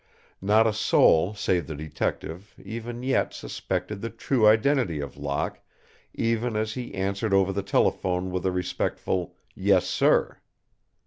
Not 0.41 0.65
a 0.65 0.73
soul 0.73 1.35
save 1.35 1.67
the 1.67 1.75
detective, 1.75 2.55
even 2.65 3.03
yet, 3.03 3.35
suspected 3.35 4.01
the 4.01 4.09
true 4.09 4.47
identity 4.47 4.99
of 4.99 5.15
Locke, 5.15 5.59
even 6.15 6.55
as 6.55 6.73
he 6.73 6.95
answered 6.95 7.35
over 7.35 7.53
the 7.53 7.61
telephone 7.61 8.31
with 8.31 8.43
a 8.47 8.51
respectful, 8.51 9.35
"Yes, 9.53 9.85
sir." 9.85 10.39